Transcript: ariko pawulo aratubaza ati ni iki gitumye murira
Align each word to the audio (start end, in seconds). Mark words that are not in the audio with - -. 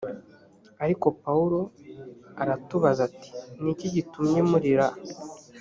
ariko 0.83 1.05
pawulo 1.21 1.59
aratubaza 2.41 3.01
ati 3.09 3.29
ni 3.61 3.69
iki 3.73 3.87
gitumye 3.95 4.39
murira 4.49 4.87